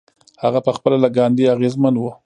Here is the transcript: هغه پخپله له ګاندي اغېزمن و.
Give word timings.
هغه 0.43 0.59
پخپله 0.67 0.97
له 1.03 1.09
ګاندي 1.17 1.45
اغېزمن 1.55 1.95
و. 1.97 2.03